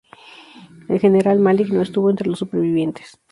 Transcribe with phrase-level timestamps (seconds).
[0.89, 3.19] El general Malik no estuvo entre los supervivientes.